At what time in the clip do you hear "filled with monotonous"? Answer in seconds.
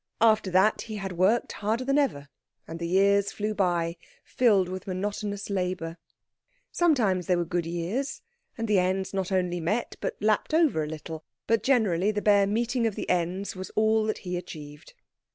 4.23-5.47